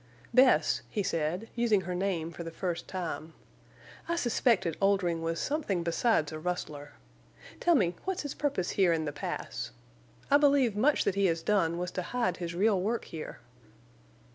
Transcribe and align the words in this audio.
"Bess," 0.33 0.81
he 0.89 1.03
said, 1.03 1.47
using 1.55 1.81
her 1.81 1.93
name 1.93 2.31
for 2.31 2.43
the 2.43 2.49
first 2.49 2.87
time, 2.87 3.33
"I 4.09 4.15
suspected 4.15 4.75
Oldring 4.81 5.21
was 5.21 5.39
something 5.39 5.83
besides 5.83 6.31
a 6.31 6.39
rustler. 6.39 6.93
Tell 7.59 7.75
me, 7.75 7.93
what's 8.03 8.23
his 8.23 8.33
purpose 8.33 8.71
here 8.71 8.93
in 8.93 9.05
the 9.05 9.11
Pass? 9.13 9.69
I 10.31 10.37
believe 10.37 10.75
much 10.75 11.03
that 11.03 11.13
he 11.13 11.27
has 11.27 11.43
done 11.43 11.77
was 11.77 11.91
to 11.91 12.01
hide 12.01 12.37
his 12.37 12.55
real 12.55 12.81
work 12.81 13.05
here." 13.05 13.41